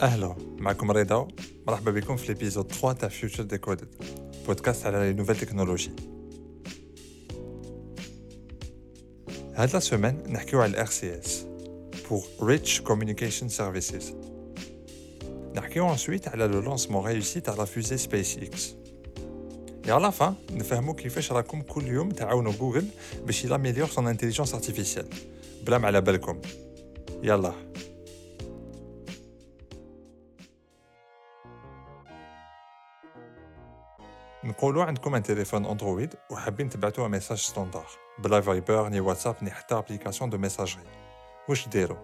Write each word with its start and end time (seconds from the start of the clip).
اهلا 0.00 0.36
معكم 0.58 0.90
رضا 0.90 1.28
مرحبا 1.66 1.90
بكم 1.90 2.16
في 2.16 2.26
ليبيزود 2.28 2.72
3 2.72 2.92
تاع 2.92 3.08
فيوتشر 3.08 3.42
ديكودد 3.42 3.88
بودكاست 4.46 4.86
على 4.86 4.98
لي 4.98 5.12
نوفيل 5.12 5.36
تكنولوجي 5.36 5.90
هاد 9.54 9.72
لا 9.72 9.80
سيمين 9.80 10.22
نحكيو 10.28 10.60
على 10.60 10.70
الار 10.70 10.86
سي 10.86 11.18
اس 11.18 11.46
pour 12.08 12.22
Rich 12.40 12.82
Communication 12.88 13.48
Services. 13.58 14.04
نحكيو 15.54 15.96
ensuite 15.96 16.28
على 16.28 16.46
لو 16.46 16.60
لونسمون 16.60 17.06
ريوسي 17.06 17.40
تاع 17.40 17.54
لا 17.54 17.64
فوزي 17.64 17.96
سبيس 17.96 18.38
اكس 18.38 18.74
Et 19.86 19.90
à 19.90 20.00
la 20.00 20.10
fin, 20.10 20.34
نفهمو 20.50 20.94
كيفاش 20.94 21.32
راكم 21.32 21.62
كل 21.62 21.86
يوم 21.86 22.10
تعاونوا 22.10 22.52
جوجل 22.52 22.84
باش 23.26 23.44
يلاميليور 23.44 23.88
سون 23.88 24.08
انتيليجنس 24.08 24.54
ارتيفيسيال 24.54 25.06
بلا 25.66 25.78
ما 25.78 25.86
على 25.86 26.00
بالكم 26.00 26.40
يلا 27.22 27.52
نقولوا 34.44 34.84
عندكم 34.84 35.14
ان 35.14 35.22
تليفون 35.22 35.66
اندرويد 35.66 36.14
وحابين 36.30 36.68
تبعتوا 36.68 37.08
ميساج 37.08 37.38
ستاندار 37.38 37.86
بلا 38.18 38.40
فايبر 38.40 38.88
ني 38.88 39.00
واتساب 39.00 39.36
ني 39.42 39.50
حتى 39.50 39.74
ابليكاسيون 39.74 40.30
دو 40.30 40.38
ميساجري 40.38 40.82
واش 41.48 41.68
ديروا 41.68 41.96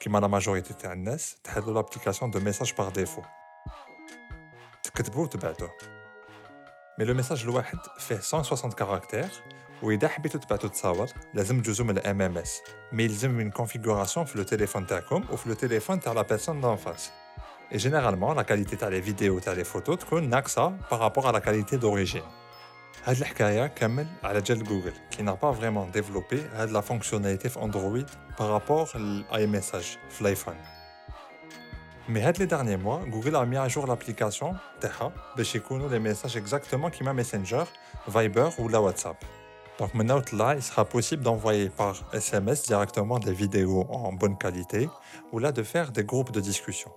كيما 0.00 0.18
لا 0.18 0.26
ماجوريتي 0.26 0.74
تاع 0.74 0.92
الناس 0.92 1.36
تحلوا 1.44 1.74
لابليكاسيون 1.74 2.30
دو 2.30 2.40
ميساج 2.40 2.74
باغ 2.78 2.88
ديفو 2.88 3.22
تكتبوا 4.82 5.22
وتبعتوه 5.22 5.70
مي 6.98 7.04
لو 7.04 7.14
ميساج 7.14 7.42
الواحد 7.42 7.78
فيه 7.98 8.20
160 8.32 8.70
كاركتير 8.70 9.30
واذا 9.82 10.08
حبيتو 10.08 10.38
تبعتو 10.38 10.68
تصاور 10.68 11.08
لازم 11.34 11.62
تجوزو 11.62 11.84
من 11.84 11.98
الام 11.98 12.22
ام 12.22 12.38
اس 12.38 12.62
مي 12.92 13.04
يلزم 13.04 13.30
من 13.30 13.50
كونفيغوراسيون 13.50 14.26
في 14.26 14.38
لو 14.38 14.44
تليفون 14.44 14.86
تاعكم 14.86 15.24
وفي 15.32 15.48
لو 15.48 15.54
تليفون 15.54 16.00
تاع 16.00 16.12
لا 16.12 16.22
بيرسون 16.22 16.60
دون 16.60 16.76
فاس 16.76 17.10
Et 17.72 17.78
généralement, 17.78 18.34
la 18.34 18.44
qualité 18.44 18.76
de 18.76 18.86
les 18.86 19.00
vidéos 19.00 19.38
et 19.38 19.54
les 19.54 19.64
photos 19.64 19.98
تكون 19.98 20.28
ناقصة 20.28 20.72
par 20.90 20.98
rapport 20.98 21.26
à 21.28 21.32
la 21.32 21.40
qualité 21.40 21.78
d'origine. 21.78 22.22
هاد 23.04 23.16
الحكاية 23.16 23.66
كامل 23.66 24.06
على 24.24 24.40
جال 24.40 24.64
جوجل 24.64 24.92
qui 25.10 25.22
n'a 25.22 25.36
pas 25.36 25.52
vraiment 25.52 25.86
développé 25.86 26.36
هاد 26.54 26.70
la 26.70 26.82
fonctionnalité 26.82 27.48
في 27.48 27.58
Android 27.60 28.06
par 28.36 28.48
rapport 28.48 28.96
l'iMessage 28.96 29.98
في 30.10 30.20
الايفون. 30.20 30.54
Mais 32.08 32.20
هاد 32.20 32.36
les 32.38 32.46
derniers 32.46 32.76
mois, 32.76 33.00
Google 33.08 33.36
a 33.36 33.46
mis 33.46 33.56
à 33.56 33.68
jour 33.68 33.86
l'application 33.86 34.54
تاعها 34.80 35.12
باش 35.36 35.54
يكونوا 35.54 35.88
les 35.88 36.00
messages 36.00 36.36
exactement 36.36 36.88
كيما 36.88 37.12
Messenger, 37.12 37.64
Viber 38.08 38.48
ou 38.58 38.68
la 38.68 38.80
WhatsApp. 38.80 39.24
Donc 39.78 39.94
maintenant, 39.94 40.20
là, 40.32 40.54
il 40.56 40.62
sera 40.62 40.84
possible 40.84 41.22
d'envoyer 41.22 41.70
par 41.70 41.94
SMS 42.12 42.64
directement 42.64 43.18
des 43.18 43.32
vidéos 43.32 43.86
en 43.88 44.12
bonne 44.12 44.36
qualité 44.36 44.90
ou 45.32 45.38
là 45.38 45.52
de 45.52 45.62
faire 45.62 45.90
des 45.90 46.04
groupes 46.04 46.32
de 46.32 46.40
discussion. 46.40 46.90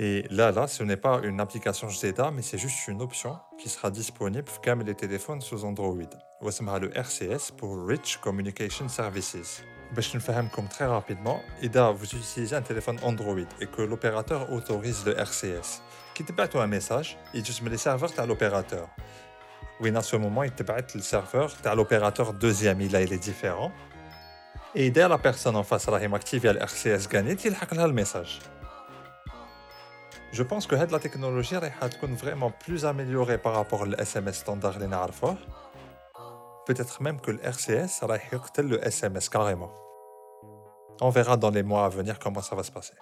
Et 0.00 0.24
là, 0.30 0.52
là, 0.52 0.68
ce 0.68 0.84
n'est 0.84 0.96
pas 0.96 1.20
une 1.24 1.40
application 1.40 1.90
Zeta, 1.90 2.30
mais 2.30 2.42
c'est 2.42 2.58
juste 2.58 2.86
une 2.86 3.02
option 3.02 3.36
qui 3.58 3.68
sera 3.68 3.90
disponible 3.90 4.48
comme 4.64 4.82
les 4.82 4.94
téléphones 4.94 5.40
sous 5.40 5.64
Android. 5.64 5.96
Voici 6.40 6.62
le 6.62 6.96
RCS 6.96 7.50
pour 7.56 7.84
Rich 7.84 8.18
Communication 8.18 8.88
Services. 8.88 9.62
Je 9.96 10.18
vais 10.18 10.34
comme 10.54 10.68
très 10.68 10.84
rapidement. 10.84 11.40
Ida, 11.62 11.90
vous 11.90 12.04
utilisez 12.04 12.54
un 12.54 12.62
téléphone 12.62 12.98
Android 13.02 13.38
et 13.60 13.66
que 13.66 13.82
l'opérateur 13.82 14.52
autorise 14.52 15.04
le 15.04 15.18
RCS. 15.18 15.82
Te 16.14 16.32
bat 16.32 16.48
un 16.54 16.66
message, 16.66 17.16
il 17.34 17.42
met 17.62 17.70
les 17.70 17.76
serveurs 17.76 18.12
à 18.18 18.26
l'opérateur. 18.26 18.88
Oui, 19.80 19.94
à 19.94 20.02
ce 20.02 20.16
moment, 20.16 20.42
il 20.42 20.50
te 20.50 20.64
le 20.94 21.02
serveur 21.02 21.52
à 21.64 21.74
l'opérateur 21.74 22.34
deuxième. 22.34 22.80
Il, 22.80 22.94
il 22.94 23.12
est 23.12 23.18
différent. 23.18 23.72
Et 24.74 24.90
dès 24.90 25.08
la 25.08 25.18
personne 25.18 25.56
en 25.56 25.62
face, 25.62 25.88
elle 25.88 25.94
a 25.94 26.14
activé 26.14 26.52
le 26.52 26.60
RCS 26.60 27.08
gagné, 27.08 27.36
il 27.44 27.54
a 27.54 27.86
le 27.86 27.92
message. 27.92 28.40
Je 30.30 30.42
pense 30.42 30.66
que 30.66 30.74
la 30.92 30.98
technologie 30.98 31.54
va 31.54 31.68
vraiment 32.14 32.50
plus 32.50 32.84
améliorée 32.84 33.38
par 33.38 33.54
rapport 33.54 33.80
au 33.80 33.92
SMS 33.94 34.38
standard 34.38 34.78
Peut-être 36.66 37.02
même 37.02 37.18
que 37.20 37.30
le 37.30 37.42
RCS 37.42 38.02
va 38.02 38.18
le 38.62 38.84
SMS 38.86 39.30
carrément. 39.30 39.72
On 41.00 41.08
verra 41.08 41.38
dans 41.38 41.50
les 41.50 41.62
mois 41.62 41.86
à 41.86 41.88
venir 41.88 42.18
comment 42.18 42.42
ça 42.42 42.54
va 42.54 42.62
se 42.62 42.70
passer. 42.70 42.92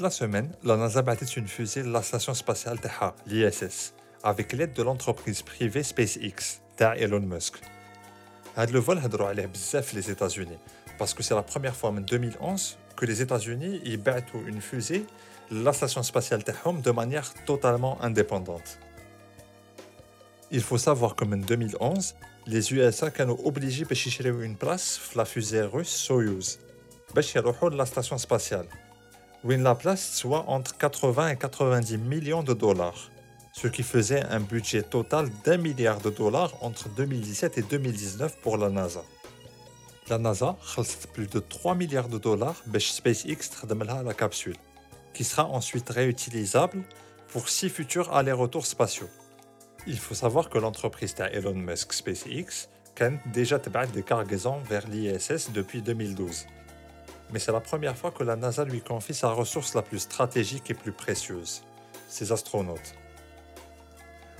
la 0.00 0.10
semaine, 0.10 0.54
la 0.62 0.76
NASA 0.76 1.02
a 1.04 1.14
une 1.36 1.48
fusée 1.48 1.82
de 1.82 1.90
la 1.90 2.02
station 2.02 2.34
spatiale 2.34 2.78
l'ISS, 3.26 3.94
avec 4.22 4.52
l'aide 4.52 4.74
de 4.74 4.82
l'entreprise 4.84 5.42
privée 5.42 5.82
SpaceX, 5.82 6.60
Elon 6.96 7.20
Musk. 7.20 7.60
Le 8.57 8.79
vol 8.79 8.97
هضروا 8.97 9.27
عليه 9.27 9.45
بزاف 9.45 9.93
les 9.93 10.09
États-Unis 10.09 10.57
parce 10.97 11.13
que 11.13 11.23
c'est 11.23 11.35
la 11.35 11.43
première 11.43 11.75
fois 11.75 11.89
en 11.91 12.01
2011 12.01 12.77
que 12.95 13.05
les 13.05 13.21
États-Unis 13.21 13.81
ils 13.85 13.97
battent 13.97 14.33
une 14.47 14.61
fusée 14.61 15.05
la 15.51 15.73
station 15.73 16.03
spatiale 16.03 16.43
تاعهم 16.43 16.81
de 16.81 16.91
manière 16.91 17.33
totalement 17.45 18.01
indépendante. 18.01 18.79
Il 20.51 20.61
faut 20.61 20.77
savoir 20.77 21.15
que 21.15 21.25
en 21.25 21.37
2011 21.37 22.15
les 22.47 22.73
USA 22.73 23.09
كانوا 23.09 23.37
obligés 23.37 23.83
باش 23.83 24.07
يشريو 24.07 24.41
une 24.41 24.55
place 24.55 24.99
في 24.99 25.19
la 25.19 25.25
fusée 25.25 25.75
russe 25.75 26.07
Soyuz 26.07 26.57
باش 27.15 27.35
يروحوا 27.35 27.69
la 27.69 27.85
station 27.85 28.17
spatiale. 28.17 28.67
Win 29.43 29.63
la 29.63 29.75
place 29.75 30.13
soit 30.13 30.45
entre 30.47 30.75
80 30.77 31.29
et 31.29 31.37
90 31.37 31.97
millions 31.97 32.43
de 32.43 32.53
dollars 32.53 33.10
ce 33.52 33.68
qui 33.68 33.82
faisait 33.82 34.22
un 34.24 34.40
budget 34.40 34.82
total 34.82 35.28
d'un 35.44 35.58
milliard 35.58 36.00
de 36.00 36.10
dollars 36.10 36.52
entre 36.62 36.88
2017 36.88 37.58
et 37.58 37.62
2019 37.62 38.38
pour 38.38 38.56
la 38.56 38.70
NASA. 38.70 39.02
La 40.08 40.18
NASA 40.18 40.56
a 40.76 40.82
plus 41.12 41.28
de 41.28 41.38
3 41.38 41.74
milliards 41.74 42.08
de 42.08 42.18
dollars 42.18 42.60
pour 42.66 42.80
SpaceX 42.80 43.50
la 44.04 44.14
capsule, 44.14 44.56
qui 45.14 45.22
sera 45.22 45.46
ensuite 45.46 45.88
réutilisable 45.90 46.82
pour 47.28 47.48
six 47.48 47.68
futurs 47.68 48.12
allers-retours 48.12 48.66
spatiaux. 48.66 49.08
Il 49.86 49.98
faut 49.98 50.14
savoir 50.14 50.48
que 50.48 50.58
l'entreprise 50.58 51.14
Elon 51.18 51.54
Musk 51.54 51.92
SpaceX 51.92 52.68
a 53.00 53.10
déjà 53.32 53.58
des 53.58 54.02
cargaisons 54.02 54.60
vers 54.60 54.86
l'ISS 54.86 55.50
depuis 55.52 55.82
2012. 55.82 56.46
Mais 57.32 57.38
c'est 57.38 57.52
la 57.52 57.60
première 57.60 57.96
fois 57.96 58.10
que 58.10 58.22
la 58.22 58.36
NASA 58.36 58.64
lui 58.64 58.80
confie 58.80 59.14
sa 59.14 59.30
ressource 59.30 59.74
la 59.74 59.82
plus 59.82 60.00
stratégique 60.00 60.70
et 60.70 60.74
plus 60.74 60.92
précieuse, 60.92 61.62
ses 62.08 62.30
astronautes. 62.30 62.94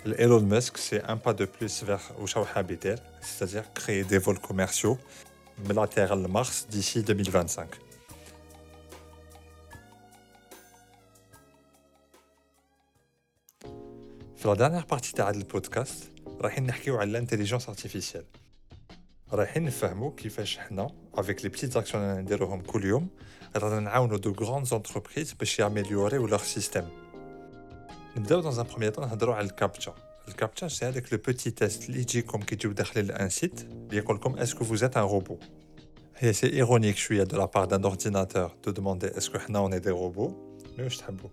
Elon 0.04 0.40
Musk, 0.40 0.78
c'est 0.78 1.04
un 1.04 1.16
pas 1.16 1.32
de 1.32 1.44
plus 1.44 1.84
vers 1.84 2.12
habiter, 2.56 2.96
c'est-à-dire 3.20 3.72
créer 3.72 4.02
des 4.02 4.18
vols 4.18 4.40
commerciaux 4.40 4.98
de 5.64 5.72
la 5.72 5.86
Terre 5.86 6.12
à 6.12 6.16
Mars 6.16 6.66
d'ici 6.68 7.04
2025. 7.04 7.68
Dans 14.42 14.50
la 14.50 14.56
dernière 14.56 14.86
partie 14.86 15.14
du 15.14 15.44
podcast, 15.44 16.10
allons 16.26 16.50
parler 16.88 17.06
de 17.06 17.12
l'intelligence 17.12 17.68
artificielle. 17.68 18.24
Nous 19.32 19.38
allons 19.38 19.70
voir 19.70 20.16
comment, 20.68 20.94
avec 21.16 21.42
les 21.42 21.48
petites 21.48 21.76
actions 21.76 22.24
faisons 22.24 22.60
chaque 22.60 22.80
jour, 22.80 23.02
nous 23.54 23.62
allons 23.62 24.16
aider 24.16 24.18
de 24.18 24.30
grandes 24.30 24.72
entreprises 24.72 25.36
à 25.60 25.66
améliorer 25.66 26.18
leur 26.18 26.44
système. 26.44 26.88
نبداو 28.17 28.41
dans 28.41 28.59
un 28.59 28.63
premier 28.63 28.91
temps 28.95 28.99
نهضروا 28.99 29.35
على 29.35 29.45
الكابتشا 29.45 29.95
الكابتشا 30.27 30.67
سي 30.67 30.85
هذاك 30.85 31.13
لو 31.13 31.19
بوتي 31.25 31.51
تيست 31.51 31.89
اللي 31.89 31.99
يجيكم 31.99 32.41
كي 32.41 32.55
تجيو 32.55 32.71
داخلين 32.71 33.05
لان 33.05 33.29
سيت 33.29 33.61
اللي 33.61 33.97
يقول 33.97 34.15
لكم 34.15 34.35
اسكو 34.37 34.65
فوز 34.65 34.83
ات 34.83 34.97
ان 34.97 35.03
روبو 35.03 35.37
هي 36.15 36.33
سي 36.33 36.53
ايرونيك 36.53 36.95
شويه 36.95 37.23
دو 37.23 37.37
لا 37.37 37.45
بار 37.45 37.65
دان 37.65 37.83
اورديناتور 37.83 38.51
دو 38.65 38.71
دوموندي 38.71 39.17
اسكو 39.17 39.39
حنا 39.39 39.59
اون 39.59 39.81
دي 39.81 39.89
روبو 39.89 40.27
مي 40.77 40.83
واش 40.83 40.97
تحبوا 40.97 41.29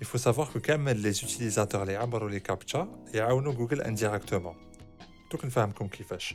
Il 0.00 0.06
faut 0.06 0.18
savoir 0.18 0.52
que 0.52 0.58
كامل 0.58 1.00
لي 1.00 1.12
زوتيليزاتور 1.12 1.82
اللي 1.82 1.96
عبروا 1.96 2.30
لي 2.30 2.40
كابتشا 2.40 2.88
يعاونوا 3.14 3.52
جوجل 3.52 3.82
انديريكتومون 3.82 4.54
دوك 5.32 5.44
نفهمكم 5.44 5.88
كيفاش 5.88 6.34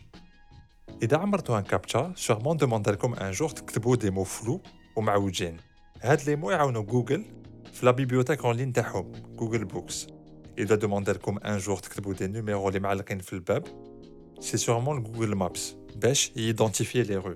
اذا 1.03 1.17
عمرتوا 1.17 1.57
ان 1.57 1.63
كابتشا 1.63 2.13
سيغمون 2.15 2.57
دوموند 2.57 2.89
لكم 2.89 3.13
ان 3.13 3.31
جور 3.31 3.49
تكتبوا 3.49 3.95
دي 3.95 4.09
مو 4.09 4.23
فلو 4.23 4.61
ومعوجين 4.95 5.57
هاد 6.01 6.21
لي 6.29 6.35
مو 6.35 6.51
يعاونوا 6.51 6.83
جوجل 6.83 7.25
في 7.75 7.85
لا 7.85 7.91
بيبيوتيك 7.91 8.45
اون 8.45 8.55
لين 8.55 8.73
تاعهم 8.73 9.11
جوجل 9.35 9.65
بوكس 9.65 10.07
اذا 10.57 10.75
دوموند 10.75 11.09
لكم 11.09 11.37
ان 11.37 11.57
جور 11.57 11.77
تكتبوا 11.77 12.13
دي 12.13 12.27
نيميرو 12.27 12.67
اللي 12.67 12.79
معلقين 12.79 13.19
في 13.19 13.33
الباب 13.33 13.67
سي 14.39 14.57
سيغمون 14.57 15.03
جوجل 15.03 15.35
مابس 15.35 15.75
باش 15.95 16.31
ييدونتيفي 16.35 17.03
لي 17.03 17.15
رو 17.15 17.35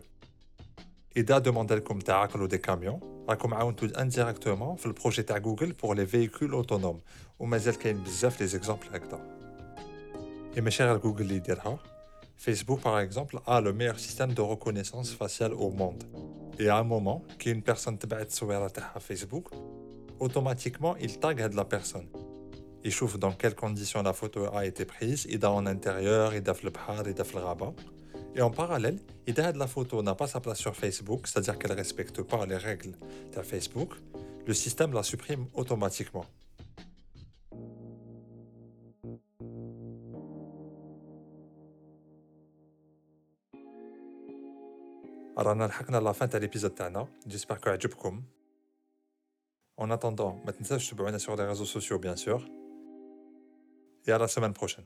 اذا 1.18 1.38
دوموند 1.38 1.74
لكم 1.74 2.00
تعاقلوا 2.00 2.48
دي 2.48 2.58
كاميون 2.58 3.26
راكم 3.30 3.54
عاونتوا 3.54 4.02
انديريكتومون 4.02 4.76
في 4.76 4.86
البروجي 4.86 5.24
تاع 5.24 5.38
جوجل 5.38 5.72
بور 5.72 5.96
لي 5.96 6.06
فييكول 6.06 6.52
اوتونوم 6.52 7.00
ومازال 7.40 7.76
كاين 7.76 8.04
بزاف 8.04 8.42
لي 8.42 8.48
زيكزامبل 8.48 8.86
هكذا 8.94 9.20
اي 10.58 10.62
ماشي 10.62 10.84
غير 10.84 10.98
جوجل 10.98 11.22
اللي 11.22 11.36
يديرها 11.36 11.80
Facebook, 12.38 12.82
par 12.82 13.00
exemple, 13.00 13.40
a 13.48 13.62
le 13.62 13.74
meilleur 13.74 14.00
système 14.00 14.34
de 14.34 14.42
reconnaissance 14.42 15.12
faciale 15.12 15.54
au 15.54 15.72
monde. 15.72 16.04
Et 16.60 16.70
à 16.70 16.78
un 16.78 16.84
moment, 16.84 17.24
qu'une 17.40 17.62
personne 17.62 17.98
te 17.98 18.06
bat 18.06 18.30
sur 18.30 18.48
Facebook, 19.00 19.48
automatiquement, 20.20 20.96
il 20.98 21.20
tag 21.20 21.50
de 21.50 21.56
la 21.56 21.66
personne. 21.66 22.08
يشوف 22.86 23.18
dans 23.18 23.32
quelles 23.32 23.56
conditions 23.56 24.04
la 24.04 24.14
photo 24.14 24.46
a 24.54 24.66
été 24.66 24.86
prise 24.86 25.26
إذا 25.26 25.48
en 25.48 25.66
intérieur 25.66 26.34
إذا 26.34 26.54
في 26.54 26.64
البحر 26.64 27.08
إذا 27.08 27.24
في 27.24 27.34
الغابة 27.34 27.74
et 28.36 28.42
en 28.42 28.52
parallèle 28.52 29.00
إذا 29.28 29.52
la 29.54 29.68
photo 29.68 30.04
n'a 30.04 30.14
pas 30.14 30.28
sa 30.28 30.40
place 30.40 30.60
sur 30.60 30.76
Facebook 30.76 31.28
c'est-à-dire 31.28 31.58
qu'elle 31.58 31.72
respecte 31.72 32.22
pas 32.22 32.46
les 32.46 32.58
règles 32.58 32.96
de 33.36 33.42
Facebook 33.42 33.94
le 34.46 34.54
système 34.54 34.94
la 34.94 35.02
supprime 35.02 35.48
automatiquement 35.56 36.26
رانا 45.38 45.64
لحقنا 45.64 45.98
لا 45.98 46.12
فان 46.12 46.30
تاع 46.30 46.40
ليبيزود 46.40 46.72
تاعنا 46.72 47.08
جيسبر 47.28 47.58
كو 47.58 47.70
عجبكم 47.70 48.24
en 49.81 49.91
attendant, 49.91 50.39
maintenant, 50.45 50.77
je 50.79 50.85
suis 50.85 50.95
sur 51.19 51.37
les 51.37 51.45
réseaux 51.45 51.65
sociaux, 51.65 51.99
bien 51.99 52.15
sûr. 52.15 52.47
Et 54.07 54.13
à 54.13 54.19
la 54.19 54.29
semaine 54.29 54.53
prochaine. 54.53 54.85